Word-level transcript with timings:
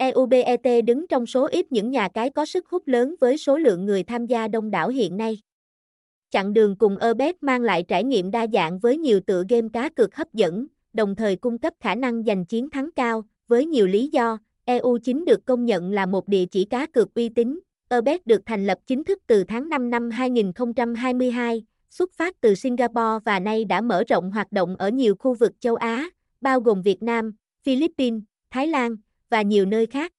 EUBET 0.00 0.84
đứng 0.84 1.06
trong 1.06 1.26
số 1.26 1.46
ít 1.46 1.72
những 1.72 1.90
nhà 1.90 2.08
cái 2.08 2.30
có 2.30 2.46
sức 2.46 2.68
hút 2.68 2.88
lớn 2.88 3.14
với 3.20 3.38
số 3.38 3.58
lượng 3.58 3.86
người 3.86 4.02
tham 4.02 4.26
gia 4.26 4.48
đông 4.48 4.70
đảo 4.70 4.88
hiện 4.88 5.16
nay. 5.16 5.38
Chặng 6.30 6.52
đường 6.52 6.76
cùng 6.76 6.96
Ebet 6.96 7.42
mang 7.42 7.62
lại 7.62 7.84
trải 7.88 8.04
nghiệm 8.04 8.30
đa 8.30 8.46
dạng 8.52 8.78
với 8.78 8.98
nhiều 8.98 9.20
tựa 9.20 9.44
game 9.48 9.68
cá 9.72 9.88
cược 9.88 10.14
hấp 10.14 10.34
dẫn, 10.34 10.66
đồng 10.92 11.16
thời 11.16 11.36
cung 11.36 11.58
cấp 11.58 11.74
khả 11.80 11.94
năng 11.94 12.24
giành 12.24 12.44
chiến 12.44 12.70
thắng 12.70 12.90
cao, 12.96 13.22
với 13.48 13.66
nhiều 13.66 13.86
lý 13.86 14.08
do, 14.08 14.38
EU9 14.66 15.24
được 15.24 15.44
công 15.44 15.64
nhận 15.64 15.92
là 15.92 16.06
một 16.06 16.28
địa 16.28 16.46
chỉ 16.46 16.64
cá 16.64 16.86
cược 16.86 17.14
uy 17.14 17.28
tín. 17.28 17.60
Ebet 17.88 18.26
được 18.26 18.42
thành 18.46 18.66
lập 18.66 18.78
chính 18.86 19.04
thức 19.04 19.18
từ 19.26 19.44
tháng 19.44 19.68
5 19.68 19.90
năm 19.90 20.10
2022, 20.10 21.64
xuất 21.90 22.12
phát 22.12 22.40
từ 22.40 22.54
Singapore 22.54 23.18
và 23.24 23.40
nay 23.40 23.64
đã 23.64 23.80
mở 23.80 24.04
rộng 24.08 24.30
hoạt 24.30 24.52
động 24.52 24.76
ở 24.76 24.88
nhiều 24.88 25.14
khu 25.18 25.34
vực 25.34 25.52
châu 25.60 25.74
Á, 25.74 26.10
bao 26.40 26.60
gồm 26.60 26.82
Việt 26.82 27.02
Nam, 27.02 27.32
Philippines, 27.64 28.22
Thái 28.50 28.66
Lan 28.66 28.96
và 29.30 29.42
nhiều 29.42 29.64
nơi 29.66 29.86
khác. 29.86 30.12